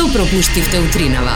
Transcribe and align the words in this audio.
Што 0.00 0.08
пропуштивте 0.12 0.78
утринава? 0.80 1.34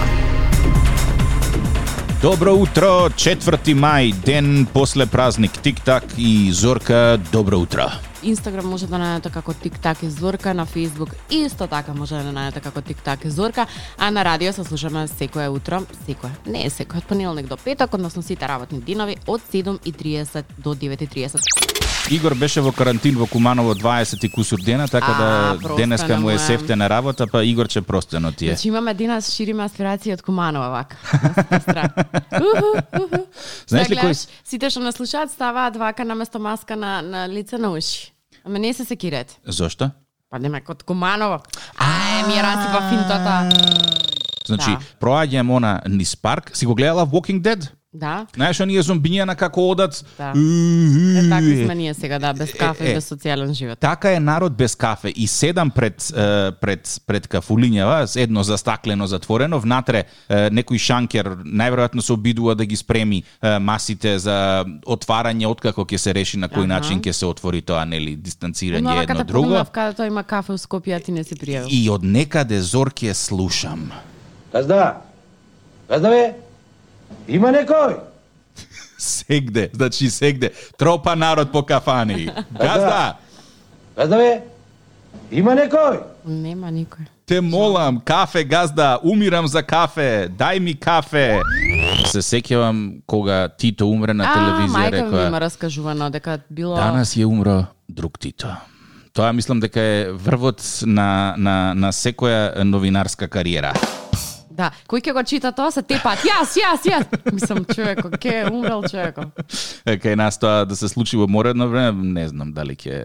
Добро 2.22 2.54
утро, 2.56 3.10
4 3.12 3.74
мај, 3.76 4.14
ден 4.24 4.64
после 4.72 5.04
празник 5.04 5.52
Тик-так 5.52 6.04
и 6.16 6.48
Зорка, 6.52 7.20
добро 7.32 7.58
утро. 7.60 7.90
Инстаграм 8.22 8.64
може 8.64 8.86
да 8.88 8.96
најдете 8.96 9.34
како 9.34 9.52
TikTok 9.52 10.06
и 10.06 10.08
Зорка, 10.08 10.54
на 10.54 10.64
Facebook 10.64 11.12
исто 11.28 11.66
така 11.68 11.92
може 11.92 12.16
да 12.24 12.32
најдете 12.32 12.64
како 12.64 12.80
TikTok 12.80 13.26
и 13.26 13.30
Зорка, 13.30 13.66
а 13.98 14.10
на 14.10 14.24
радио 14.24 14.52
се 14.52 14.64
слушаме 14.64 15.08
секое 15.08 15.48
утро, 15.48 15.84
секое, 16.06 16.32
не 16.46 16.64
е 16.64 16.70
секое, 16.70 17.04
од 17.04 17.04
понеделник 17.04 17.46
до 17.46 17.60
петок, 17.60 17.92
односно 17.92 18.22
сите 18.22 18.48
работни 18.48 18.80
денови 18.80 19.20
од 19.26 19.42
7:30 19.52 20.44
до 20.56 20.72
9:30. 20.72 21.73
Игор 22.10 22.34
беше 22.34 22.60
во 22.60 22.72
карантин 22.72 23.16
во 23.16 23.26
Куманово 23.26 23.74
20 23.74 24.24
и 24.24 24.28
кусур 24.28 24.60
дена, 24.60 24.88
така 24.88 25.12
А, 25.12 25.18
да 25.18 25.58
простено 25.58 25.76
денеска 25.76 26.16
му 26.16 26.30
е 26.30 26.38
сефтена 26.38 26.90
работа, 26.90 27.26
па 27.26 27.44
Игорче 27.44 27.80
простено 27.82 28.32
ти 28.32 28.46
е. 28.46 28.48
Значи 28.48 28.68
имаме 28.68 28.94
денес 28.94 29.32
шириме 29.32 29.64
аспирации 29.64 30.12
од 30.12 30.22
Куманова 30.22 30.68
вака. 30.68 30.96
Знаеш 33.66 33.88
ли 33.90 33.94
Сега 33.96 34.02
кој 34.04 34.28
Сите 34.44 34.70
што 34.70 34.80
не 34.84 34.92
слушаат 34.92 35.32
ставаат 35.32 35.76
вака 35.76 36.04
наместо 36.04 36.38
маска 36.38 36.76
на, 36.76 37.02
на 37.02 37.28
лице 37.28 37.58
на 37.58 37.72
уши. 37.72 38.12
Ама 38.44 38.58
не 38.58 38.74
се 38.74 38.84
секирете. 38.84 39.38
Зошто? 39.46 39.90
Па 40.30 40.38
нема 40.38 40.60
код 40.60 40.82
Куманово. 40.82 41.40
Ај, 41.80 42.26
ми 42.28 42.36
расипа 42.42 42.80
финтата. 42.90 43.48
Значи, 44.46 44.70
Да. 44.70 44.78
проаѓам 45.00 45.56
она 45.56 45.80
низ 45.88 46.16
парк, 46.16 46.50
си 46.56 46.66
го 46.66 46.74
гледала 46.74 47.06
Walking 47.06 47.40
Dead? 47.40 47.68
Да. 47.94 48.26
Знаеш, 48.34 48.60
оние 48.60 48.82
зомбиња 48.82 49.34
како 49.36 49.70
одат? 49.70 50.04
Да. 50.18 50.32
Е, 50.34 51.18
Е, 51.18 51.28
така 51.30 51.64
сме 51.64 51.74
ние 51.74 51.94
сега, 51.94 52.18
да, 52.18 52.32
без 52.32 52.52
кафе 52.52 52.86
е, 52.86 52.90
и 52.90 52.94
без 52.94 53.06
социјален 53.12 53.52
живот. 53.52 53.78
Така 53.78 54.12
е 54.12 54.20
народ 54.20 54.52
без 54.52 54.74
кафе 54.74 55.08
и 55.16 55.26
седам 55.26 55.70
пред 55.70 56.12
е, 56.16 56.50
пред 56.52 57.00
пред 57.06 57.28
кафулињава, 57.28 58.16
едно 58.16 58.42
застаклено 58.42 59.06
затворено, 59.06 59.60
внатре 59.60 60.04
е, 60.28 60.50
некој 60.50 60.78
шанкер 60.78 61.26
најверојатно 61.46 62.00
се 62.00 62.12
обидува 62.12 62.54
да 62.54 62.66
ги 62.66 62.76
спреми 62.76 63.22
е, 63.42 63.58
масите 63.58 64.18
за 64.18 64.64
отварање 64.86 65.46
откако 65.46 65.84
ќе 65.84 65.96
се 65.96 66.14
реши 66.14 66.36
на 66.36 66.48
кој 66.48 66.66
Аха. 66.66 66.66
начин 66.66 67.00
ќе 67.00 67.12
се 67.12 67.26
отвори 67.26 67.62
тоа, 67.62 67.84
нели, 67.84 68.16
дистанцирање 68.16 68.82
Но 68.82 69.02
едно 69.02 69.24
друго. 69.24 69.48
погнав 69.48 69.70
каде 69.70 69.96
тоа 69.96 70.06
има 70.06 70.22
кафе 70.24 70.52
у 70.52 70.58
Скопје, 70.58 70.96
а 70.96 71.00
ти 71.00 71.12
не 71.12 71.24
си 71.24 71.34
пријавил. 71.34 71.66
И 71.70 71.88
од 71.90 72.02
некаде 72.02 72.60
зорке 72.60 73.14
слушам. 73.14 73.90
Газда! 74.52 74.94
Газда 75.88 76.08
бе! 76.10 76.43
Има 77.28 77.52
некој? 77.52 77.98
Сегде, 78.98 79.70
значи 79.72 80.10
сегде, 80.10 80.52
тропа 80.78 81.16
народ 81.16 81.52
по 81.52 81.62
кафани. 81.62 82.30
Газда, 82.50 83.16
Газда 83.96 84.16
бе! 84.16 84.42
Има 85.30 85.54
некој? 85.54 86.00
Нема 86.24 86.70
никој. 86.72 87.06
те 87.26 87.40
молам, 87.40 88.00
кафе 88.00 88.44
газда, 88.44 88.98
умирам 89.02 89.46
за 89.46 89.62
кафе, 89.62 90.28
дај 90.28 90.60
ми 90.60 90.74
кафе. 90.74 91.40
Се 92.06 92.20
сеќавам 92.20 93.00
кога 93.06 93.48
Тито 93.48 93.88
умре 93.88 94.12
на 94.14 94.24
А, 94.28 94.34
телевизија, 94.34 94.90
мајка 94.90 95.10
ми 95.10 95.26
има 95.26 95.40
раскажувано 95.40 96.10
дека 96.10 96.38
било 96.50 96.76
Данас 96.76 97.16
ја 97.16 97.24
умро 97.24 97.64
друг 97.88 98.18
Тито. 98.18 98.52
Тоа 99.12 99.32
мислам 99.32 99.60
дека 99.60 99.80
е 99.80 100.12
врвот 100.12 100.60
на, 100.86 101.34
на, 101.38 101.74
на 101.74 101.92
секоја 101.92 102.64
новинарска 102.64 103.28
кариера. 103.28 103.72
Да, 104.54 104.68
кој 104.86 105.02
ќе 105.02 105.12
го 105.16 105.22
чита 105.26 105.50
тоа 105.50 105.72
се 105.74 105.82
тепат. 105.82 106.22
Јас, 106.22 106.54
јас, 106.54 106.84
јас. 106.86 107.08
Мислам 107.34 107.64
човеко, 107.66 108.10
ке 108.22 108.44
умрел 108.46 108.84
човеко. 108.86 109.26
Е, 109.82 109.96
Кај 109.98 110.14
нас 110.20 110.38
тоа 110.38 110.62
да 110.68 110.78
се 110.78 110.86
случи 110.88 111.18
во 111.18 111.26
моредно 111.26 111.66
време, 111.72 112.06
не 112.14 112.28
знам 112.30 112.52
дали 112.54 112.76
ќе 112.78 113.04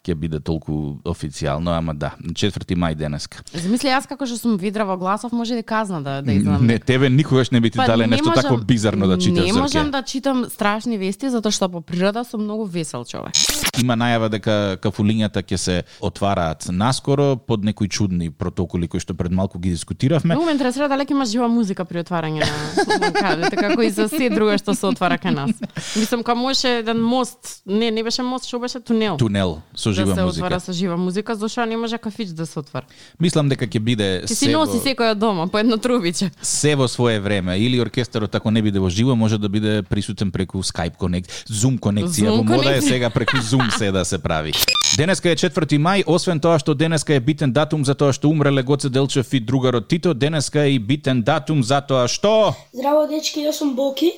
ќе 0.00 0.14
биде 0.16 0.40
толку 0.40 0.96
официјално, 1.04 1.74
ама 1.76 1.92
да, 1.94 2.14
4 2.22 2.76
мај 2.76 2.94
денеска. 2.96 3.42
Замисли 3.52 3.90
јас 3.90 4.08
како 4.08 4.24
што 4.24 4.38
сум 4.38 4.56
видрава 4.56 4.96
гласов 4.96 5.32
може 5.32 5.58
и 5.58 5.62
казна 5.62 6.00
да 6.02 6.22
да 6.22 6.32
излам. 6.32 6.64
Не, 6.66 6.78
тебе 6.78 7.10
никогаш 7.10 7.50
не 7.50 7.60
би 7.60 7.70
ти 7.70 7.76
Па, 7.76 7.86
дале 7.86 8.06
не 8.06 8.16
нешто 8.16 8.28
можам- 8.28 8.42
такво 8.42 8.56
бизарно 8.58 9.06
да 9.06 9.18
читаш, 9.18 9.44
Не 9.46 9.52
можам 9.52 9.90
да 9.90 10.02
читам 10.02 10.46
страшни 10.50 10.98
вести 10.98 11.28
затоа 11.30 11.52
што 11.52 11.68
по 11.68 11.80
природа 11.80 12.24
сум 12.24 12.44
многу 12.44 12.64
весел 12.64 13.04
човек. 13.04 13.36
Има 13.80 13.94
најава 13.94 14.28
дека 14.28 14.76
кафулињата 14.80 15.42
ќе 15.42 15.56
се 15.56 15.76
отвараат 16.00 16.68
наскоро 16.68 17.36
под 17.36 17.64
некои 17.64 17.88
чудни 17.88 18.30
протоколи 18.30 18.88
кои 18.88 19.00
што 19.00 19.14
пред 19.14 19.32
малку 19.32 19.58
ги 19.58 19.70
дискутиравме. 19.70 20.34
Многу 20.34 20.46
ме 20.46 20.52
интересира 20.52 20.88
дали 20.88 21.04
ќе 21.04 21.10
има 21.12 21.24
жива 21.24 21.48
музика 21.48 21.84
при 21.84 22.00
отварање 22.00 22.40
на 22.40 23.12
кадете, 23.20 23.56
како 23.56 23.82
и 23.82 23.90
за 23.90 24.08
се 24.08 24.30
друго 24.30 24.56
што 24.58 24.74
се 24.74 24.86
отвара 24.86 25.18
кај 25.20 25.34
нас. 25.34 25.50
Мислам 25.96 26.24
кога 26.24 26.34
можеше 26.34 26.78
еден 26.80 27.00
мост, 27.04 27.62
не, 27.66 27.90
не 27.90 28.02
беше 28.02 28.22
мост, 28.22 28.48
што 28.48 28.58
беше 28.58 28.80
тунел. 28.80 29.16
Тунел 29.16 29.60
со 29.74 29.89
жива 29.92 30.14
да 30.14 30.14
се 30.14 30.24
музика. 30.24 30.46
отвара 30.46 30.60
со 30.60 30.72
жива 30.72 30.96
музика, 30.96 31.34
зашто 31.34 31.66
не 31.66 31.76
може 31.76 31.98
кафич 31.98 32.28
да 32.28 32.46
се 32.46 32.58
отвара? 32.58 32.86
Мислам 33.20 33.48
дека 33.48 33.66
ќе 33.66 33.78
биде 33.80 34.22
се 34.26 34.34
си 34.34 34.48
носи 34.52 34.78
во, 34.78 34.84
секој 34.84 35.12
од 35.12 35.18
дома 35.18 35.46
по 35.46 35.58
едно 35.58 35.76
трубиче. 35.76 36.30
се 36.42 36.74
во 36.76 36.88
свое 36.88 37.20
време. 37.20 37.58
Или 37.58 37.80
оркестарот 37.80 38.34
ако 38.34 38.50
не 38.50 38.62
биде 38.62 38.78
во 38.78 38.88
живо, 38.90 39.16
може 39.16 39.38
да 39.38 39.48
биде 39.48 39.82
присутен 39.82 40.30
преку 40.30 40.58
Skype 40.58 40.96
конекција, 40.98 41.46
Zoom 41.50 41.78
конекција. 41.78 42.30
Zoom 42.30 42.36
Во 42.36 42.56
мода 42.56 42.76
е 42.76 42.80
сега 42.82 43.10
преку 43.10 43.36
Zoom 43.36 43.78
се 43.78 43.92
да 43.92 44.04
се 44.04 44.18
прави. 44.18 44.52
Денеска 44.96 45.30
е 45.30 45.36
4 45.36 45.78
мај, 45.78 46.02
освен 46.06 46.40
тоа 46.40 46.58
што 46.58 46.74
денеска 46.74 47.14
е 47.14 47.20
битен 47.20 47.52
датум 47.52 47.84
за 47.84 47.94
тоа 47.94 48.12
што 48.12 48.28
умреле 48.28 48.62
Гоце 48.62 48.88
Делчев 48.90 49.32
и 49.32 49.40
другарот 49.40 49.88
Тито, 49.88 50.14
денеска 50.14 50.60
е 50.60 50.74
и 50.74 50.78
битен 50.78 51.22
датум 51.22 51.62
за 51.62 51.80
тоа 51.80 52.08
што 52.08 52.54
Здраво, 52.72 53.06
дечки, 53.06 53.40
јас 53.40 53.62
сум 53.62 53.76
Боки 53.76 54.12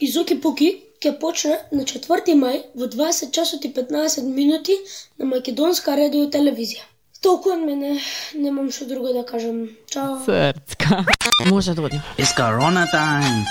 и 0.00 0.12
Зоки 0.12 0.40
Пуки 0.40 0.91
ќе 1.02 1.18
почне 1.18 1.56
на 1.74 1.82
4 1.82 2.34
мај 2.38 2.58
во 2.78 2.86
20 2.86 3.32
часот 3.34 3.64
и 3.66 3.72
15 3.74 4.22
минути 4.22 4.76
на 5.18 5.26
Македонска 5.26 5.96
радио 5.98 6.28
и 6.28 6.30
телевизија. 6.30 6.86
Толку 7.22 7.52
од 7.54 7.62
мене, 7.62 7.98
немам 8.34 8.70
што 8.74 8.86
друго 8.90 9.12
да 9.14 9.24
кажам. 9.26 9.68
Чао. 9.90 10.18
Срцка. 10.26 11.04
Може 11.46 11.74
да 11.74 11.82
одим. 11.82 12.00
It's 12.18 12.34
Corona 12.38 12.86
time. 12.90 13.44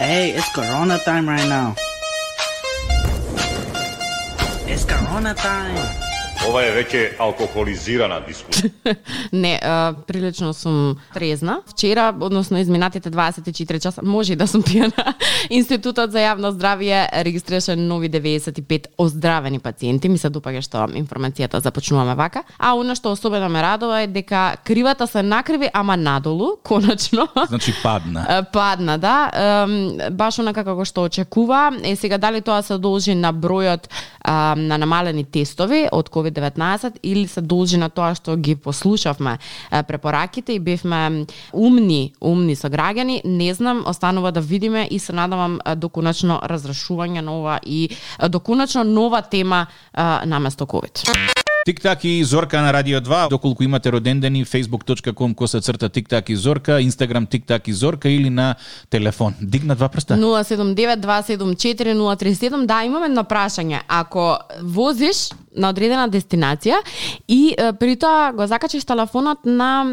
Hey, 0.00 0.34
it's 0.38 0.50
Corona 0.54 0.98
time 1.04 1.26
right 1.28 1.48
now. 1.48 1.74
It's 4.66 4.84
Corona 4.84 5.34
time. 5.34 6.07
Ова 6.48 6.62
е 6.64 6.70
веќе 6.72 7.00
алкохолизирана 7.20 8.22
дискусија. 8.24 8.94
Не, 9.42 9.58
а, 9.60 9.92
прилично 10.08 10.54
сум 10.56 10.96
трезна. 11.12 11.58
Вчера, 11.68 12.08
односно 12.20 12.58
изминатите 12.58 13.10
24 13.10 13.82
часа, 13.82 14.00
може 14.02 14.32
и 14.32 14.36
да 14.36 14.46
сум 14.48 14.62
пијана, 14.64 15.12
Институтот 15.58 16.12
за 16.12 16.22
јавно 16.24 16.50
здравје 16.56 17.02
регистрираше 17.24 17.76
нови 17.76 18.08
95 18.08 18.86
оздравени 18.98 19.58
пациенти. 19.60 20.08
Ми 20.08 20.18
се 20.18 20.30
допаѓа 20.32 20.62
што 20.64 20.86
информацијата 20.96 21.60
започнуваме 21.60 22.14
вака. 22.16 22.42
А 22.58 22.72
оно 22.76 22.96
што 22.96 23.12
особено 23.12 23.48
ме 23.52 23.62
радува 23.62 24.02
е 24.02 24.06
дека 24.08 24.56
кривата 24.64 25.06
се 25.06 25.22
накриви, 25.22 25.68
ама 25.72 25.96
надолу, 25.96 26.56
конечно. 26.64 27.28
значи 27.48 27.74
падна. 27.82 28.46
Падна, 28.52 28.98
да. 28.98 29.66
Баш 30.10 30.38
онака 30.38 30.64
како 30.64 30.84
што 30.88 31.04
очекува. 31.10 31.68
Е, 31.84 31.96
сега, 31.96 32.18
дали 32.18 32.40
тоа 32.40 32.62
се 32.62 32.78
должи 32.78 33.14
на 33.14 33.32
бројот 33.32 33.88
а, 34.22 34.54
на 34.56 34.78
намалени 34.78 35.24
тестови 35.24 35.86
од 35.92 36.08
COVID-19 36.38 36.98
или 37.02 37.26
се 37.28 37.40
должи 37.40 37.76
на 37.76 37.88
тоа 37.90 38.14
што 38.14 38.36
ги 38.36 38.56
послушавме 38.56 39.38
препораките 39.70 40.52
и 40.52 40.58
бевме 40.58 41.26
умни, 41.52 42.14
умни 42.20 42.56
со 42.56 42.68
граѓани, 42.68 43.22
не 43.24 43.54
знам, 43.54 43.84
останува 43.86 44.32
да 44.32 44.40
видиме 44.40 44.88
и 44.90 44.98
се 44.98 45.12
надавам 45.12 45.60
е, 45.64 45.74
до 45.76 45.88
конечно 45.88 46.40
разрешување 46.42 47.20
нова 47.20 47.58
и 47.66 47.88
е, 47.88 48.28
до 48.28 48.40
конечно 48.40 48.84
нова 48.84 49.22
тема 49.22 49.66
наместо 50.24 50.66
COVID. 50.66 51.47
Тик-так 51.68 52.04
и 52.04 52.24
Зорка 52.24 52.62
на 52.62 52.72
Радио 52.72 53.00
2. 53.00 53.28
Доколку 53.28 53.62
имате 53.62 53.92
родендени, 53.92 54.44
facebook.com 54.44 55.34
коса 55.34 55.60
црта 55.60 55.88
Тик-так 55.88 56.30
и 56.30 56.36
Зорка, 56.36 56.80
Instagram 56.80 57.28
Тик-так 57.28 57.68
и 57.68 57.72
Зорка 57.72 58.08
или 58.08 58.30
на 58.30 58.54
телефон. 58.90 59.34
Дигна 59.40 59.76
два 59.76 59.88
прста. 59.88 60.14
079-274-037. 60.14 62.66
Да, 62.66 62.84
имам 62.84 63.04
едно 63.04 63.24
прашање. 63.24 63.80
Ако 63.88 64.38
возиш 64.62 65.30
на 65.56 65.68
одредена 65.68 66.08
дестинација 66.08 66.76
и 67.28 67.54
при 67.80 67.96
тоа 67.96 68.32
го 68.32 68.46
закачиш 68.46 68.84
телефонот 68.84 69.38
на 69.44 69.92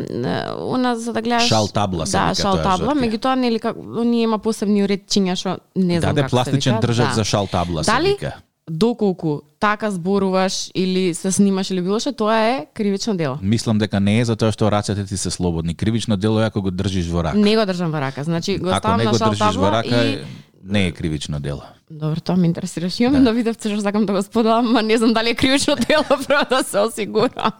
она 0.71 0.95
за 0.95 1.13
да 1.13 1.21
гледаш 1.21 1.47
Шал 1.47 1.67
табла 1.67 2.05
Да, 2.07 2.33
шал 2.35 2.57
табла, 2.63 2.95
меѓутоа 2.95 3.35
нели 3.35 3.59
како 3.59 3.79
оние 3.99 4.23
има 4.23 4.37
посебни 4.39 4.83
уредчиња 4.83 5.35
што 5.35 5.57
не 5.75 5.99
знам 5.99 6.16
Даде 6.16 6.21
како 6.21 6.29
се 6.29 6.35
пластичен 6.35 6.75
вика. 6.75 6.87
држач 6.87 7.07
Да. 7.07 7.13
за 7.13 7.23
шал 7.23 7.47
табла 7.47 7.83
се 7.83 7.91
Дали 7.91 8.07
вика. 8.16 8.33
Доколку 8.70 9.41
така 9.59 9.91
зборуваш 9.91 10.72
или 10.76 11.14
се 11.14 11.32
снимаш 11.32 11.72
или 11.72 11.82
било 11.82 12.00
што, 12.00 12.14
тоа 12.14 12.38
е 12.38 12.66
кривично 12.73 13.16
дело. 13.17 13.38
Мислам 13.41 13.78
дека 13.78 14.00
не 14.00 14.20
е 14.20 14.26
затоа 14.26 14.52
што 14.52 14.72
рацете 14.72 15.06
ти 15.06 15.17
се 15.17 15.32
слободни. 15.32 15.76
Кривично 15.76 16.17
дело 16.17 16.41
е 16.41 16.46
ако 16.46 16.62
го 16.62 16.72
држиш 16.72 17.08
во 17.09 17.23
рака. 17.23 17.38
Не 17.38 17.56
го 17.56 17.66
држам 17.66 17.91
во 17.91 18.02
рака. 18.02 18.23
Значи 18.23 18.58
го 18.58 18.70
Ако 18.70 18.79
ставам 18.79 18.97
не 18.97 19.06
на 19.06 19.12
го 19.12 19.17
шал 19.17 19.29
држиш 19.29 19.41
во 19.41 19.52
табла 19.53 19.72
рака, 19.72 20.06
и 20.06 20.26
не 20.64 20.88
е 20.88 20.91
кривично 20.91 21.40
дело. 21.40 21.62
Добро, 21.91 22.20
тоа 22.20 22.35
ме 22.35 22.47
интересираш. 22.47 23.00
Имам 23.00 23.23
да. 23.23 23.34
видов 23.34 23.62
што 23.62 23.82
сакам 23.82 24.06
да 24.06 24.14
го 24.14 24.22
споделам, 24.22 24.73
ма 24.73 24.82
не 24.82 24.97
знам 24.97 25.14
дали 25.14 25.29
е 25.29 25.35
кривично 25.35 25.76
дело 25.88 26.03
прво 26.09 26.41
да 26.50 26.64
се 26.64 26.79
осигурам. 26.79 27.53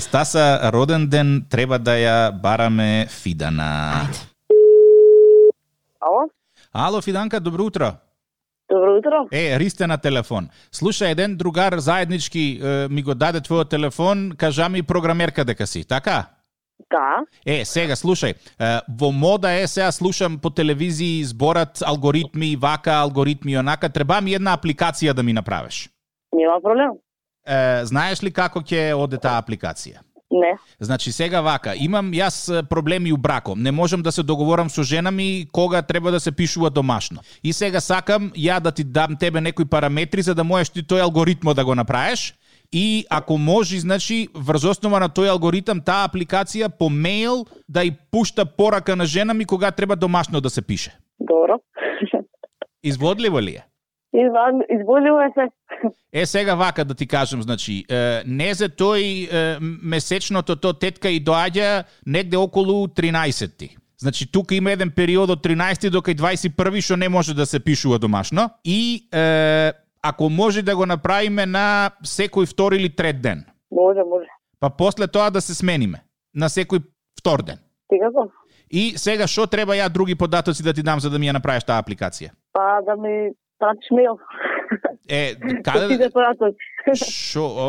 Стаса, 0.00 0.70
роден 0.72 1.08
ден 1.10 1.44
треба 1.50 1.78
да 1.78 1.98
ја 1.98 2.30
бараме 2.30 3.06
Фидана. 3.10 4.06
Ајде. 4.06 4.22
Ало? 6.00 6.30
Ало, 6.72 7.02
Фиданка, 7.02 7.40
добро 7.40 7.64
утро. 7.64 7.96
Добро 8.76 8.96
утро. 8.98 9.28
Е, 9.32 9.58
Ристе 9.58 9.86
на 9.86 9.98
телефон. 9.98 10.48
Слушај, 10.72 11.10
еден 11.16 11.36
другар 11.36 11.78
заеднички 11.78 12.60
е, 12.62 12.88
ми 12.88 13.02
го 13.02 13.14
даде 13.14 13.40
твојот 13.40 13.70
телефон, 13.70 14.32
кажа 14.38 14.68
ми 14.68 14.82
програмерка 14.82 15.44
дека 15.44 15.66
си, 15.66 15.84
така? 15.88 16.24
Да, 16.90 17.24
Е, 17.46 17.64
сега 17.64 17.96
слушај, 17.96 18.34
во 18.98 19.10
мода 19.12 19.50
е 19.50 19.66
сега 19.66 19.92
слушам 19.92 20.38
по 20.38 20.50
телевизии 20.50 21.24
зборат 21.24 21.82
алгоритми, 21.82 22.56
вака 22.56 22.92
алгоритми 22.92 23.58
онака, 23.58 23.88
треба 23.88 24.20
ми 24.20 24.34
една 24.34 24.56
апликација 24.56 25.12
да 25.12 25.22
ми 25.22 25.32
направиш. 25.32 25.88
нема 26.32 26.60
проблем. 26.62 26.90
Е, 27.46 27.84
знаеш 27.84 28.22
ли 28.22 28.32
како 28.32 28.60
ќе 28.60 28.92
оде 28.94 29.18
таа 29.18 29.40
апликација? 29.42 30.02
Не. 30.40 30.58
Значи 30.80 31.12
сега 31.12 31.40
вака, 31.40 31.74
имам 31.76 32.10
јас 32.12 32.62
проблеми 32.68 33.12
у 33.12 33.16
браком. 33.16 33.62
Не 33.62 33.72
можам 33.72 34.02
да 34.02 34.12
се 34.12 34.22
договорам 34.22 34.70
со 34.70 34.82
жена 34.82 35.10
ми 35.10 35.46
кога 35.52 35.82
треба 35.82 36.10
да 36.10 36.20
се 36.20 36.32
пишува 36.32 36.70
домашно. 36.70 37.20
И 37.44 37.52
сега 37.52 37.80
сакам 37.80 38.30
ја 38.36 38.60
да 38.60 38.72
ти 38.72 38.84
дам 38.84 39.16
тебе 39.20 39.40
некои 39.40 39.64
параметри 39.64 40.22
за 40.22 40.34
да 40.34 40.44
можеш 40.44 40.70
ти 40.70 40.82
тој 40.82 41.02
алгоритмо 41.02 41.54
да 41.54 41.64
го 41.64 41.74
направиш. 41.74 42.34
И 42.72 43.04
ако 43.10 43.38
може, 43.38 43.78
значи, 43.78 44.28
врз 44.34 44.64
основа 44.64 45.00
на 45.00 45.08
тој 45.08 45.30
алгоритам, 45.30 45.80
таа 45.80 46.08
апликација 46.08 46.68
по 46.68 46.90
мејл 46.90 47.46
да 47.68 47.84
и 47.84 47.92
пушта 48.10 48.44
порака 48.44 48.96
на 48.96 49.06
жена 49.06 49.34
ми 49.34 49.44
кога 49.44 49.70
треба 49.70 49.96
домашно 49.96 50.40
да 50.40 50.50
се 50.50 50.66
пише. 50.66 50.98
Добро. 51.20 51.60
Изводливо 52.82 53.40
ли 53.40 53.54
е? 53.54 53.64
Изван, 54.12 54.62
изболиво 54.80 55.20
е 55.20 55.30
се. 55.34 55.46
Е, 56.12 56.26
сега 56.26 56.54
вака 56.54 56.84
да 56.84 56.94
ти 56.94 57.06
кажам, 57.06 57.42
значи, 57.42 57.84
не 58.26 58.54
за 58.54 58.68
тој 58.68 59.58
месечното 59.60 60.56
то 60.56 60.72
тетка 60.72 61.10
и 61.10 61.24
доаѓа 61.24 61.84
негде 62.06 62.36
околу 62.36 62.86
13 62.86 63.76
Значи, 63.98 64.32
тука 64.32 64.54
има 64.54 64.70
еден 64.70 64.90
период 64.90 65.30
од 65.30 65.40
13 65.40 65.88
до 65.90 66.02
кај 66.04 66.18
21 66.20 66.84
што 66.84 66.96
не 66.96 67.08
може 67.08 67.34
да 67.34 67.46
се 67.46 67.60
пишува 67.60 67.98
домашно. 67.98 68.50
И 68.64 69.08
е, 69.12 69.72
ако 70.02 70.28
може 70.30 70.62
да 70.62 70.76
го 70.76 70.86
направиме 70.86 71.46
на 71.46 71.90
секој 72.04 72.46
втори 72.46 72.76
или 72.76 72.92
трет 72.92 73.22
ден. 73.22 73.44
Може, 73.70 74.04
може. 74.04 74.28
Па 74.60 74.70
после 74.70 75.06
тоа 75.06 75.30
да 75.30 75.40
се 75.40 75.54
смениме 75.54 76.04
на 76.34 76.48
секој 76.48 76.84
втор 77.18 77.42
ден. 77.42 77.58
Секако. 77.88 78.28
И 78.70 78.98
сега 78.98 79.26
што 79.26 79.46
треба 79.46 79.76
ја 79.78 79.88
други 79.88 80.14
податоци 80.14 80.62
да 80.62 80.74
ти 80.74 80.82
дам 80.82 81.00
за 81.00 81.10
да 81.10 81.18
ми 81.18 81.30
ја 81.30 81.38
направиш 81.40 81.64
таа 81.64 81.80
апликација? 81.80 82.34
Па 82.52 82.82
да 82.84 82.96
ми 83.00 83.32
пратиш 83.58 83.88
мејл. 83.96 84.20
Е, 85.08 85.34
каде 85.64 85.98
да. 85.98 86.10
Шо, 86.94 87.42
о, 87.42 87.68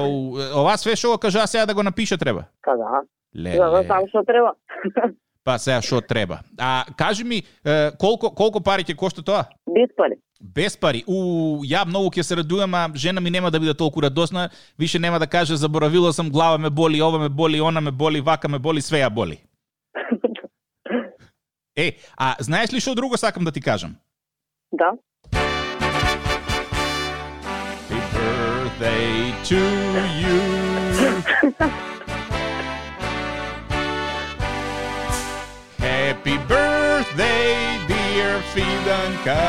ова 0.61 0.77
све 0.77 0.95
што 0.95 1.13
го 1.13 1.17
кажа 1.17 1.47
сега 1.47 1.65
да 1.65 1.73
го 1.73 1.83
напише 1.83 2.17
треба. 2.17 2.45
Па 2.61 2.77
да. 2.77 3.01
Ле, 3.35 3.57
Да, 3.57 3.69
да, 3.69 3.83
само 3.83 4.07
што 4.07 4.23
треба. 4.23 4.53
Па 5.43 5.57
сега 5.59 5.81
што 5.81 6.01
треба. 6.01 6.39
А 6.59 6.85
кажи 6.97 7.23
ми, 7.23 7.43
е, 7.65 7.91
колку 7.99 8.29
колку 8.35 8.59
пари 8.61 8.83
ќе 8.83 8.95
кошта 8.95 9.23
тоа? 9.23 9.45
Без 9.67 9.93
пари. 9.95 10.17
Без 10.41 10.77
пари. 10.77 11.03
У, 11.07 11.63
ја 11.63 11.85
многу 11.87 12.09
ќе 12.11 12.21
се 12.21 12.35
радувам, 12.35 12.73
а 12.75 12.89
жена 12.95 13.21
ми 13.21 13.31
нема 13.31 13.51
да 13.51 13.59
биде 13.59 13.73
толку 13.73 14.01
радосна. 14.01 14.49
Више 14.79 14.99
нема 14.99 15.19
да 15.19 15.27
каже 15.27 15.55
заборавила 15.55 16.13
сам, 16.13 16.29
глава 16.29 16.57
ме 16.57 16.69
боли, 16.69 17.01
ова 17.01 17.19
ме 17.19 17.29
боли, 17.29 17.61
она 17.61 17.81
ме 17.81 17.91
боли, 17.91 18.21
вака 18.21 18.47
ме 18.47 18.59
боли, 18.59 18.81
све 18.81 19.01
ја 19.05 19.09
боли. 19.09 19.39
Е, 21.77 21.93
а 22.17 22.35
знаеш 22.39 22.73
ли 22.73 22.79
што 22.81 22.95
друго 22.95 23.17
сакам 23.17 23.43
да 23.45 23.51
ти 23.51 23.61
кажам? 23.61 23.95
Да. 24.71 24.97
Birthday 28.67 29.33
to 29.43 29.61
you. 30.21 30.39
Happy 35.79 36.37
birthday, 36.47 37.79
dear 37.87 38.41
Fidanka. 38.53 39.39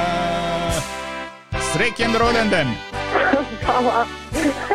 Среќен 1.73 2.15
роден 2.19 2.50
ден. 2.50 2.70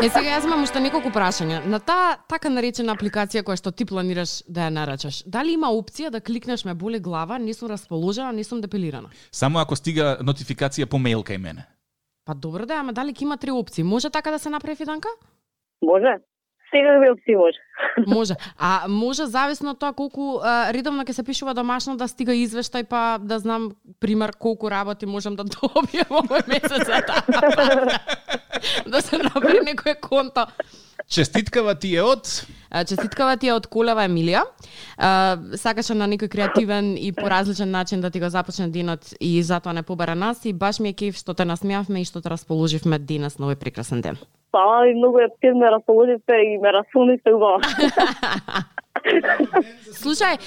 Е, 0.04 0.10
сега 0.10 0.28
јас 0.28 0.46
имам 0.46 0.64
уште 0.64 0.80
неколку 0.84 1.10
прашања. 1.10 1.64
На 1.66 1.80
таа 1.80 2.18
така 2.30 2.52
наречена 2.52 2.94
апликација 2.94 3.44
која 3.48 3.58
што 3.58 3.72
ти 3.72 3.88
планираш 3.88 4.42
да 4.48 4.68
ја 4.68 4.74
нарачаш, 4.76 5.24
дали 5.26 5.56
има 5.56 5.72
опција 5.72 6.12
да 6.12 6.22
кликнеш 6.22 6.66
ме 6.66 6.74
боли 6.74 7.00
глава, 7.00 7.40
не 7.40 7.54
сум 7.54 7.72
расположена, 7.72 8.34
не 8.34 8.44
сум 8.44 8.62
депилирана? 8.62 9.10
Само 9.32 9.60
ако 9.60 9.76
стига 9.76 10.18
нотификација 10.22 10.86
по 10.86 11.00
мејл 11.00 11.24
кај 11.24 11.38
мене. 11.38 11.66
Па 12.26 12.34
добро 12.34 12.66
да, 12.66 12.80
ама 12.80 12.94
дали 12.94 13.12
ќе 13.12 13.24
има 13.24 13.38
три 13.38 13.52
опции? 13.52 13.84
Може 13.84 14.10
така 14.10 14.32
да 14.32 14.40
се 14.40 14.50
направи 14.50 14.76
фиданка? 14.76 15.10
Може. 15.82 16.16
Секакви 16.72 17.10
опции 17.12 17.36
може. 17.36 17.60
Може. 18.16 18.34
А 18.58 18.88
може 18.88 19.26
зависно 19.26 19.72
од 19.72 19.80
тоа 19.80 19.94
колку 19.94 20.40
а, 20.42 20.72
редовно 20.74 21.04
ќе 21.04 21.12
се 21.12 21.24
пишува 21.24 21.54
домашно 21.54 21.98
да 21.98 22.08
стига 22.08 22.34
извештај 22.34 22.88
па 22.90 23.20
да 23.22 23.40
знам 23.40 23.76
пример 24.00 24.32
колку 24.40 24.72
работи 24.72 25.06
можам 25.06 25.36
да 25.36 25.44
добијам 25.58 26.24
овој 26.24 26.48
месец 26.48 26.88
за 26.88 27.02
таа. 27.08 27.22
да 28.88 29.02
се 29.02 29.18
направи 29.18 29.60
некое 29.62 29.96
конто. 30.02 30.48
Честиткава 31.14 31.76
ти 31.76 31.96
е 31.96 32.02
од 32.02 32.26
Честиткава 32.88 33.38
ти 33.38 33.48
е 33.48 33.54
од 33.54 33.68
Колева 33.70 34.02
Емилија. 34.08 34.42
А, 34.98 35.38
сакаше 35.62 35.94
на 35.94 36.08
некој 36.10 36.32
креативен 36.34 36.96
и 36.98 37.12
по 37.14 37.30
различен 37.30 37.70
начин 37.70 38.02
да 38.02 38.10
ти 38.10 38.20
го 38.20 38.30
започне 38.34 38.68
денот 38.74 39.14
и 39.22 39.44
затоа 39.44 39.74
не 39.74 39.84
побара 39.84 40.16
нас 40.16 40.46
и 40.46 40.54
баш 40.54 40.80
ми 40.80 40.90
е 40.90 40.94
кеф 40.94 41.16
што 41.22 41.34
те 41.38 41.46
насмеавме 41.46 42.02
и 42.02 42.06
што 42.10 42.22
те 42.22 42.34
расположивме 42.34 42.98
денес 42.98 43.38
на 43.38 43.46
овој 43.46 43.62
прекрасен 43.62 44.02
ден. 44.02 44.18
Фала 44.52 44.86
ви 44.88 44.96
многу 44.98 45.20
е 45.20 45.30
пир 45.42 45.54
ме 45.54 45.70
расположите 45.70 46.34
и 46.34 46.58
ме 46.58 46.74
расуните 46.74 47.30
убаво. 47.34 47.62
Слушај, 50.02 50.40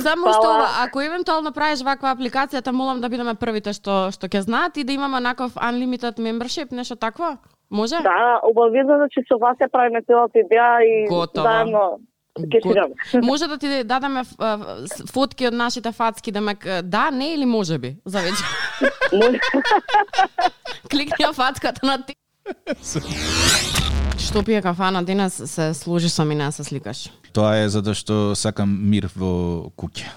само 0.00 0.32
што 0.32 0.48
ова, 0.48 0.68
ако 0.86 1.00
евентуално 1.04 1.52
правиш 1.52 1.82
ваква 1.84 2.14
апликација, 2.16 2.64
те 2.64 2.72
молам 2.72 3.00
да 3.04 3.08
бидеме 3.12 3.34
првите 3.34 3.76
што 3.76 4.08
што 4.16 4.32
ќе 4.32 4.48
знаат 4.48 4.80
и 4.80 4.84
да 4.84 4.96
имаме 4.96 5.20
наков 5.20 5.60
unlimited 5.60 6.16
membership, 6.16 6.72
нешто 6.72 6.96
такво? 6.96 7.36
Може? 7.70 7.94
Да, 8.02 8.40
обавезно 8.42 8.96
значи 8.96 9.20
со 9.28 9.38
вас 9.38 9.56
ја 9.58 9.68
правиме 9.70 10.02
целата 10.06 10.38
идеја 10.38 10.80
и 10.82 11.08
Готово. 11.08 11.46
заедно. 11.48 11.98
Може 13.22 13.46
да 13.46 13.58
ти 13.58 13.66
с- 14.86 15.12
фотки 15.12 15.46
од 15.46 15.54
нашите 15.54 15.92
фацки 15.92 16.32
да 16.32 16.40
ме 16.40 16.54
да, 16.82 17.10
не 17.10 17.32
или 17.34 17.46
може 17.46 17.78
би 17.78 17.96
за 18.04 18.18
вечер. 18.18 18.46
Може. 19.12 19.38
Кликни 20.90 21.24
ја 21.24 21.32
фацката 21.32 21.86
на 21.86 22.02
ти. 22.02 22.14
Што 24.18 24.42
пие 24.44 24.62
кафана 24.62 25.02
денес 25.04 25.42
се 25.46 25.74
сложи 25.74 26.08
со 26.08 26.24
мене 26.24 26.44
да 26.44 26.52
се 26.52 26.64
сликаш. 26.64 27.10
Тоа 27.36 27.58
е 27.60 27.68
затоа 27.68 27.92
што 27.92 28.32
сакам 28.32 28.70
мир 28.88 29.10
во 29.12 29.68
куќа. 29.76 30.08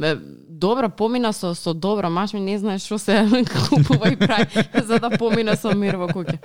Бе, 0.00 0.14
добро, 0.48 0.88
помина 0.88 1.32
со 1.36 1.52
со 1.54 1.74
добро, 1.74 2.08
маш 2.08 2.32
ми 2.32 2.40
не 2.40 2.56
знаеш 2.58 2.86
што 2.88 2.96
се 2.98 3.44
купува 3.68 4.08
и 4.08 4.16
прави 4.16 4.64
за 4.88 4.98
да 4.98 5.10
помине 5.10 5.56
со 5.56 5.74
мир 5.76 5.98
во 6.00 6.08
куќа. 6.08 6.38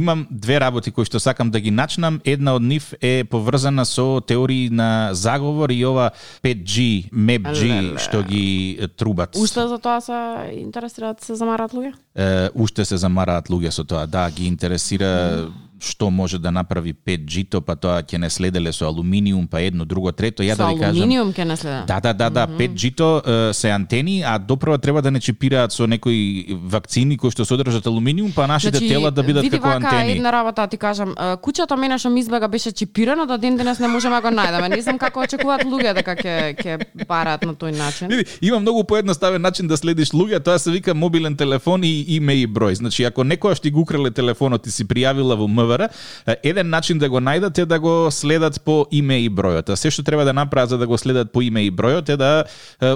Имам 0.00 0.26
две 0.30 0.56
работи 0.60 0.90
кои 0.90 1.04
што 1.04 1.20
сакам 1.20 1.50
да 1.50 1.60
ги 1.60 1.70
начнам. 1.70 2.22
Една 2.24 2.56
од 2.56 2.64
нив 2.64 2.94
е 3.04 3.24
поврзана 3.28 3.84
со 3.84 4.20
теории 4.24 4.70
на 4.72 5.12
заговор 5.12 5.68
и 5.70 5.84
ова 5.84 6.10
5G, 6.42 7.12
MapG 7.12 7.62
Леле. 7.68 7.98
што 8.00 8.22
ги 8.24 8.80
трубат. 8.96 9.36
Уште 9.36 9.68
за 9.68 9.78
тоа 9.78 10.00
се 10.00 10.16
интересираат 10.56 11.20
се 11.20 11.36
замараат 11.36 11.76
луѓе? 11.76 11.92
Е, 12.16 12.48
уште 12.54 12.84
се 12.84 12.96
замараат 12.96 13.52
луѓе 13.52 13.70
со 13.70 13.84
тоа. 13.84 14.06
Да, 14.06 14.30
ги 14.30 14.48
интересира 14.48 15.52
што 15.80 16.10
може 16.10 16.38
да 16.38 16.50
направи 16.50 16.94
5G-то, 16.94 17.60
па 17.60 17.76
тоа 17.76 18.02
ќе 18.02 18.18
не 18.18 18.30
следеле 18.30 18.72
со 18.72 18.86
алуминиум, 18.86 19.46
па 19.46 19.60
едно, 19.60 19.84
друго, 19.84 20.12
трето. 20.12 20.42
Ја 20.42 20.56
Со 20.56 20.62
да 20.62 20.68
ви 20.68 20.80
кажам. 20.80 20.96
алуминиум 20.96 21.32
ќе 21.32 21.44
не 21.44 21.56
следа. 21.56 21.84
Да, 21.86 22.00
да, 22.00 22.12
да, 22.12 22.30
да, 22.30 22.46
5G-то 22.48 23.08
е, 23.18 23.54
се 23.54 23.70
антени, 23.70 24.22
а 24.26 24.38
допрва 24.38 24.78
треба 24.78 25.02
да 25.02 25.10
не 25.10 25.20
чипираат 25.20 25.72
со 25.72 25.86
некои 25.86 26.46
вакцини 26.62 27.16
кои 27.16 27.30
што 27.30 27.44
содржат 27.44 27.86
алуминиум, 27.86 28.32
па 28.32 28.46
нашите 28.46 28.78
тела 28.78 29.10
да 29.10 29.22
бидат 29.22 29.42
Значи, 29.42 29.50
како 29.50 29.68
вака 29.68 29.86
антени. 29.88 30.12
една 30.12 30.32
работа 30.32 30.66
ти 30.66 30.76
кажам, 30.76 31.14
куќата 31.16 31.76
мене 31.76 31.98
што 31.98 32.10
ми 32.10 32.20
избега 32.20 32.48
беше 32.48 32.72
чипирано, 32.72 33.26
до 33.26 33.38
ден 33.38 33.56
денес 33.56 33.78
не 33.78 33.88
можеме 33.88 34.16
да 34.16 34.22
го 34.22 34.28
најдеме. 34.28 34.68
Не 34.68 34.82
знам 34.82 34.98
како 34.98 35.20
очекуваат 35.20 35.64
луѓе 35.64 35.94
дека 35.94 36.16
ќе 36.16 36.54
ќе 36.56 37.06
бараат 37.08 37.42
на 37.46 37.54
тој 37.54 37.76
начин. 37.78 38.08
Види, 38.08 38.24
има 38.40 38.58
многу 38.60 38.84
поедноставен 38.84 39.42
начин 39.42 39.66
да 39.68 39.76
следиш 39.76 40.10
луѓе, 40.10 40.42
тоа 40.44 40.58
се 40.58 40.70
вика 40.70 40.94
мобилен 40.94 41.36
телефон 41.36 41.84
и 41.84 42.04
име 42.16 42.34
и 42.34 42.46
број. 42.46 42.72
Значи, 42.74 43.04
ако 43.04 43.22
некојаш 43.22 43.60
ти 43.62 43.70
го 43.70 43.80
украле 43.80 44.10
телефонот 44.10 44.66
и 44.66 44.70
си 44.70 44.84
пријавила 44.84 45.36
во 45.36 45.48
МВР, 45.68 45.88
еден 46.42 46.70
начин 46.70 46.98
да 46.98 47.08
го 47.08 47.20
најдат 47.20 47.58
е 47.62 47.66
да 47.66 47.80
го 47.80 48.10
следат 48.10 48.60
по 48.64 48.86
име 48.90 49.20
и 49.20 49.30
бројот. 49.30 49.70
А 49.70 49.76
се 49.76 49.90
што 49.90 50.02
треба 50.02 50.24
да 50.24 50.32
направат 50.32 50.70
за 50.70 50.78
да 50.78 50.86
го 50.86 50.98
следат 50.98 51.32
по 51.32 51.42
име 51.42 51.66
и 51.66 51.72
бројот 51.72 52.08
е 52.08 52.16
да 52.16 52.44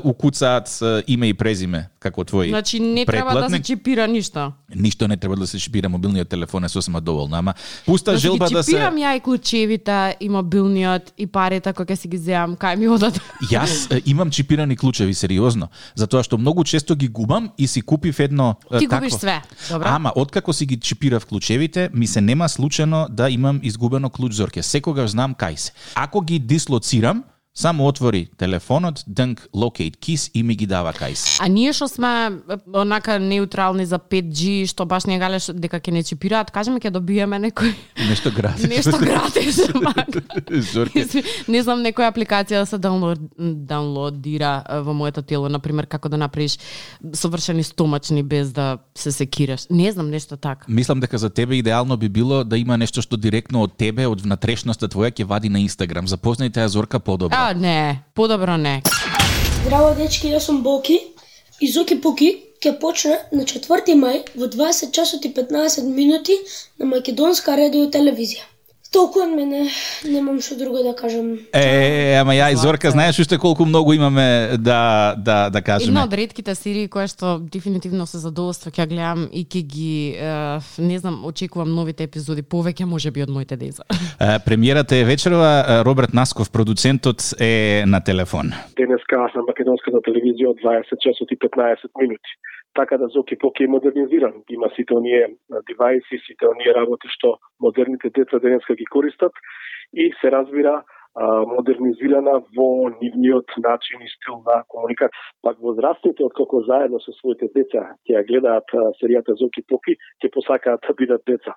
укуцаат 0.05 0.81
име 1.07 1.29
и 1.29 1.35
презиме 1.35 1.89
како 2.01 2.25
твој 2.25 2.49
Значи 2.49 2.81
не 2.81 3.07
треба 3.07 3.35
да 3.35 3.51
се 3.51 3.63
чипира 3.63 4.09
ништо. 4.09 4.53
Ништо 4.75 5.09
не 5.09 5.17
треба 5.17 5.37
да 5.37 5.47
се 5.47 5.59
чипира, 5.59 5.89
мобилниот 5.89 6.29
телефон 6.29 6.65
е 6.65 6.69
сосема 6.69 7.01
доволно, 7.01 7.37
ама 7.37 7.55
пуста 7.87 8.11
Значи 8.11 8.27
желба 8.27 8.49
да 8.51 8.63
се 8.63 8.71
чипирам 8.71 8.97
ја 8.97 9.17
и 9.17 9.21
клучевите, 9.21 10.17
и 10.21 10.29
мобилниот, 10.29 11.13
и 11.19 11.27
парите 11.27 11.73
кои 11.73 11.87
ќе 11.87 11.95
си 11.95 12.09
ги 12.09 12.19
земам, 12.19 12.57
кај 12.57 12.77
ми 12.77 12.89
одат. 12.89 13.21
Јас 13.53 14.03
имам 14.07 14.31
чипирани 14.31 14.77
клучеви 14.77 15.15
сериозно, 15.15 15.69
затоа 15.95 16.23
што 16.23 16.39
многу 16.39 16.65
често 16.65 16.97
ги 16.97 17.09
губам 17.09 17.51
и 17.59 17.67
си 17.67 17.83
купив 17.83 18.21
едно 18.21 18.55
Ти 18.79 18.87
такво. 18.87 18.97
губиш 18.97 19.13
све, 19.13 19.41
добро? 19.71 19.87
Ама 19.89 20.13
откако 20.17 20.53
си 20.53 20.67
ги 20.67 20.81
чипирав 20.81 21.27
клучевите, 21.27 21.91
ми 21.95 22.07
се 22.07 22.21
нема 22.21 22.49
случајно 22.63 23.09
да 23.11 23.29
имам 23.31 23.61
изгубено 23.63 24.11
клуч 24.11 24.33
зорке. 24.39 24.63
Секогаш 24.63 25.11
знам 25.11 25.35
кај 25.35 25.57
се. 25.57 25.73
Ако 25.95 26.21
ги 26.21 26.39
дислоцирам, 26.39 27.25
Само 27.55 27.87
отвори 27.87 28.29
телефонот, 28.37 29.05
днк 29.07 29.49
locate 29.57 29.97
kiss 29.97 30.31
и 30.35 30.43
ми 30.43 30.55
ги 30.57 30.67
дава 30.67 30.93
кајс. 30.93 31.37
А 31.41 31.49
ние 31.49 31.73
што 31.77 31.85
сме 31.89 32.41
онака 32.73 33.19
неутрални 33.21 33.85
за 33.87 33.99
5G, 33.99 34.65
што 34.67 34.87
баш 34.89 35.05
не 35.05 35.19
галеш 35.21 35.51
дека 35.53 35.77
ќе 35.77 35.93
не 35.93 36.03
чипираат, 36.03 36.49
кажеме 36.51 36.81
ќе 36.81 36.89
добиеме 36.91 37.37
некој 37.37 37.75
Нешто 38.09 38.33
гратис. 38.33 38.69
нешто 38.69 38.97
гратис. 38.97 39.61
Не 41.53 41.63
знам 41.63 41.85
некоја 41.85 42.09
апликација 42.09 42.65
да 42.65 42.67
се 42.67 42.79
даунлод, 42.79 43.21
даунлодира 43.39 44.65
во 44.83 44.95
моето 44.95 45.23
тело, 45.23 45.49
на 45.49 45.61
пример 45.61 45.87
како 45.87 46.09
да 46.09 46.17
направиш 46.17 46.57
совршени 47.13 47.63
стомачни 47.63 48.23
без 48.23 48.53
да 48.53 48.79
се 48.95 49.13
секираш. 49.13 49.67
Не 49.71 49.93
знам 49.93 50.09
нешто 50.11 50.37
така. 50.37 50.65
Мислам 50.69 51.01
дека 51.01 51.19
за 51.19 51.31
тебе 51.31 51.57
идеално 51.57 51.97
би 51.97 52.09
било 52.09 52.45
да 52.45 52.59
има 52.59 52.79
нешто 52.79 53.03
што 53.03 53.17
директно 53.17 53.63
од 53.63 53.77
тебе, 53.77 54.07
од 54.07 54.25
внатрешноста 54.25 54.89
твоја 54.89 55.13
ќе 55.13 55.25
вади 55.25 55.49
на 55.53 55.61
Инстаграм. 55.61 56.07
Запознајте 56.09 56.65
ја 56.65 56.67
Зорка 56.67 57.01
подобро. 57.01 57.42
А, 57.45 57.55
не, 57.55 58.05
подобро 58.15 58.57
не. 58.57 58.83
Здраво, 59.65 59.95
дечки, 59.99 60.29
јас 60.31 60.47
сум 60.47 60.61
Боки 60.63 60.99
и 61.59 61.71
Зоки 61.73 61.97
Пуки 62.05 62.29
ќе 62.63 62.73
почне 62.79 63.17
на 63.35 63.43
4 63.53 63.97
мај 63.99 64.21
во 64.39 64.47
20 64.53 64.93
часот 64.95 65.27
и 65.27 65.33
15 65.39 65.83
минути 65.97 66.37
на 66.79 66.87
Македонска 66.93 67.57
радио 67.59 67.91
телевизија. 67.91 68.47
Толку 68.93 69.23
од 69.25 69.31
мене, 69.33 69.63
немам 70.05 70.41
што 70.45 70.59
друго 70.61 70.83
да 70.85 70.93
кажам. 70.93 71.33
Е, 71.57 72.19
ама 72.21 72.35
ја 72.37 72.51
и 72.53 72.57
Зорка, 72.61 72.91
знаеш 72.93 73.19
уште 73.25 73.39
колку 73.41 73.65
многу 73.65 73.95
имаме 73.97 74.59
да 74.59 75.15
да 75.17 75.49
да 75.51 75.63
кажеме. 75.63 75.89
Една 75.89 76.05
од 76.05 76.13
ретките 76.13 76.55
серии 76.55 76.91
која 76.93 77.09
што 77.09 77.39
дефинитивно 77.41 78.05
се 78.07 78.21
задоволства 78.21 78.71
ќе 78.71 78.87
гледам 78.91 79.29
и 79.33 79.47
ќе 79.49 79.63
ги 79.65 79.95
е, 80.21 80.61
не 80.79 80.99
знам, 80.99 81.25
очекувам 81.25 81.73
новите 81.73 82.05
епизоди 82.05 82.45
повеќе 82.45 82.85
можеби 82.85 83.25
од 83.25 83.33
моите 83.33 83.57
деца. 83.57 83.89
Е, 84.21 84.39
Премиерата 84.45 84.97
е 84.97 85.09
вечерва, 85.09 85.65
е, 85.65 85.83
Роберт 85.89 86.13
Насков, 86.13 86.51
продуцентот 86.51 87.33
е 87.41 87.85
на 87.87 88.05
телефон. 88.05 88.53
денеска 88.77 89.17
на 89.35 89.43
македонската 89.49 90.05
телевизија 90.05 90.53
од 90.53 90.61
20 90.61 91.01
часот 91.01 91.33
и 91.33 91.37
15 91.37 91.89
минути. 92.01 92.37
Така 92.75 92.99
да 92.99 93.09
Зоки 93.09 93.39
Поки 93.39 93.65
е 93.65 93.69
модернизиран. 93.69 94.33
Има 94.51 94.69
сите 94.77 94.95
оние 94.95 95.35
девајси, 95.69 96.21
сите 96.27 96.49
оние 96.49 96.73
работи 96.75 97.09
што 97.13 97.37
модерните 97.61 98.11
деца 98.11 98.39
денеска 98.39 98.75
ги 98.75 98.85
користат 98.85 99.33
и 99.93 100.13
се 100.21 100.31
разбира 100.33 100.83
а, 101.15 101.45
модернизирана 101.45 102.41
во 102.57 102.89
нивниот 103.01 103.53
начин 103.59 104.01
и 104.01 104.09
стил 104.09 104.41
на 104.47 104.63
комуникација. 104.73 105.13
Пак 105.43 105.61
возрастните, 105.61 106.25
откако 106.25 106.63
заедно 106.65 107.01
со 107.01 107.13
своите 107.21 107.51
деца 107.55 107.93
ќе 108.09 108.17
ја 108.17 108.25
гледаат 108.27 108.73
серијата 109.01 109.37
Зоки 109.37 109.63
Поки, 109.69 109.97
ќе 110.23 110.33
посакаат 110.33 110.81
да 110.89 110.95
бидат 110.97 111.23
деца. 111.27 111.55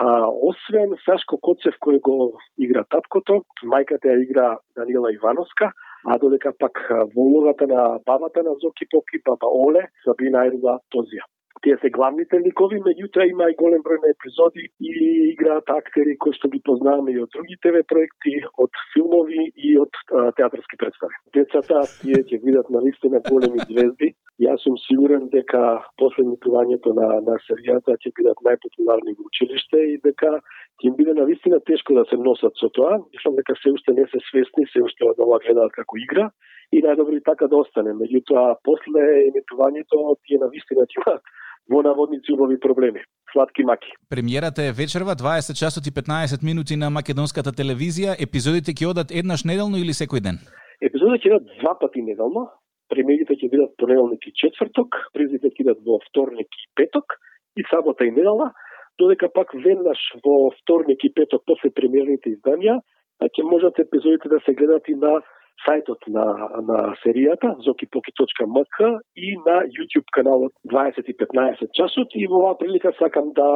А, 0.00 0.28
освен 0.28 0.96
Сашко 1.04 1.38
Коцев 1.40 1.80
кој 1.80 2.00
го 2.00 2.38
игра 2.58 2.84
таткото, 2.84 3.42
мајката 3.64 4.12
ја 4.12 4.22
игра 4.22 4.48
Даниела 4.76 5.12
Ивановска, 5.16 5.72
а 6.08 6.18
додека 6.18 6.52
пак 6.58 6.78
а, 6.90 7.04
во 7.14 7.22
улогата 7.22 7.66
на 7.66 7.98
бабата 8.06 8.42
на 8.42 8.54
Зоки 8.62 8.86
Поки, 8.90 9.20
баба 9.24 9.46
Оле, 9.46 9.88
Сабина 10.04 10.42
Айрула 10.46 10.78
Тозија. 10.94 11.26
Тие 11.62 11.76
се 11.82 11.90
главните 11.90 12.38
ликови, 12.44 12.78
меѓутоа 12.84 13.24
има 13.26 13.48
и 13.50 13.56
голем 13.58 13.82
број 13.82 13.98
на 14.02 14.12
епизоди 14.12 14.68
и 14.78 14.92
играат 15.32 15.70
актери 15.74 16.14
кои 16.22 16.36
што 16.36 16.50
ги 16.52 16.60
познаваме 16.68 17.12
и 17.12 17.22
од 17.24 17.32
други 17.34 17.56
ТВ 17.64 17.82
проекти, 17.90 18.34
од 18.64 18.70
филмови 18.92 19.48
и 19.56 19.74
од 19.82 19.90
а, 20.12 20.30
театарски 20.38 20.78
представи. 20.78 21.18
Децата 21.34 21.82
тие 22.02 22.22
ќе 22.22 22.40
видат 22.44 22.70
на 22.70 22.82
вистина 22.86 23.22
големи 23.30 23.64
звезди. 23.66 24.12
Јас 24.38 24.62
сум 24.62 24.76
сигурен 24.84 25.26
дека 25.34 25.62
после 25.98 26.22
емитувањето 26.26 26.94
на 26.94 27.08
на 27.26 27.38
серијата 27.48 27.98
ќе 27.98 28.14
бидат 28.20 28.44
најпопуларни 28.46 29.16
во 29.18 29.26
училиште 29.26 29.82
и 29.94 29.96
дека 30.04 30.38
ќе 30.78 30.92
им 30.92 30.94
биде 31.00 31.14
на 31.18 31.26
вистина 31.26 31.58
тешко 31.66 31.98
да 31.98 32.04
се 32.10 32.20
носат 32.22 32.54
со 32.62 32.70
тоа. 32.70 33.00
Мислам 33.10 33.34
дека 33.40 33.58
се 33.62 33.74
уште 33.74 33.98
не 33.98 34.06
се 34.12 34.22
свесни, 34.30 34.70
се 34.70 34.84
уште 34.86 35.10
од 35.10 35.18
ова 35.18 35.42
гледаат 35.42 35.74
како 35.74 35.98
игра 35.98 36.30
и 36.72 36.82
најдобро 36.84 37.16
и 37.16 37.24
така 37.24 37.48
да 37.48 37.56
остане. 37.62 37.94
Меѓутоа, 37.96 38.58
после 38.64 39.04
емитувањето, 39.28 40.16
тие 40.26 40.38
на 40.42 40.50
вистина 40.52 40.84
ќе 40.84 41.00
имаат 41.00 41.22
во 41.68 41.82
наводници 41.82 42.32
убави 42.32 42.58
проблеми. 42.60 43.00
Сладки 43.32 43.64
маки. 43.64 43.92
Премиерата 44.10 44.62
е 44.62 44.72
вечерва, 44.72 45.16
20 45.16 45.56
часот 45.56 45.86
и 45.86 45.92
15 45.92 46.44
минути 46.44 46.76
на 46.76 46.90
македонската 46.90 47.52
телевизија. 47.52 48.16
Епизодите 48.16 48.72
ќе 48.72 48.90
одат 48.92 49.12
еднаш 49.12 49.44
неделно 49.44 49.76
или 49.76 49.92
секој 49.92 50.24
ден? 50.24 50.40
Епизодите 50.80 51.28
ќе 51.28 51.30
идат 51.32 51.50
два 51.60 51.74
пати 51.80 52.02
неделно. 52.02 52.48
Премиерите 52.88 53.36
ќе 53.36 53.50
бидат 53.52 53.76
понеделник 53.76 54.24
и 54.26 54.32
четврток, 54.32 54.96
призите 55.12 55.52
ќе 55.52 55.64
идат 55.64 55.84
во 55.84 56.00
вторник 56.08 56.48
и 56.48 56.64
петок 56.76 57.18
и 57.56 57.64
сабота 57.68 58.04
и 58.04 58.10
недела, 58.10 58.52
додека 58.98 59.28
пак 59.28 59.52
веднаш 59.54 60.00
во 60.24 60.50
вторник 60.62 61.04
и 61.04 61.12
петок 61.12 61.44
после 61.46 61.70
премиерните 61.70 62.32
изданија 62.32 62.80
ќе 63.20 63.42
можат 63.44 63.78
епизодите 63.78 64.28
да 64.28 64.40
се 64.46 64.54
гледат 64.54 64.88
и 64.88 64.94
на 64.94 65.20
сајтот 65.66 66.06
на, 66.14 66.24
на 66.68 66.78
серијата 67.02 67.54
zokipoki.mk 67.66 68.78
и 69.16 69.34
на 69.46 69.56
YouTube 69.66 70.08
каналот 70.12 70.52
20 70.70 71.04
и 71.06 71.14
15 71.22 71.72
часот 71.74 72.14
и 72.14 72.26
во 72.26 72.42
оваа 72.42 72.58
прилика 72.58 72.92
сакам 72.98 73.32
да 73.34 73.48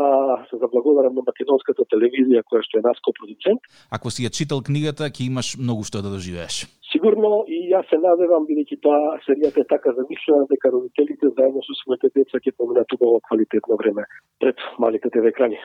се 0.51 0.59
заблагодарам 0.63 1.15
на 1.15 1.23
македонската 1.27 1.87
телевизија 1.95 2.43
која 2.49 2.63
што 2.67 2.79
е 2.79 2.87
нас 2.89 2.99
продуцент. 3.03 3.61
Ако 3.91 4.11
си 4.11 4.27
ја 4.27 4.31
читал 4.31 4.63
книгата, 4.63 5.11
ќе 5.11 5.27
имаш 5.31 5.57
многу 5.59 5.85
што 5.85 6.03
да 6.03 6.11
доживееш. 6.11 6.67
Сигурно 6.93 7.45
и 7.49 7.73
јас 7.73 7.89
се 7.89 7.99
надевам 8.03 8.45
бидејќи 8.51 8.77
таа 8.85 9.17
серијата 9.27 9.65
е 9.65 9.71
така 9.71 9.95
замислена 9.97 10.47
дека 10.51 10.75
родителите 10.75 11.33
заедно 11.39 11.63
со 11.65 11.75
своите 11.81 12.13
деца 12.15 12.39
ќе 12.39 12.53
поминат 12.59 12.93
убаво 12.93 13.21
квалитетно 13.29 13.77
време 13.81 14.05
пред 14.41 14.57
малите 14.79 15.09
ТВ 15.11 15.27
екрани. 15.33 15.59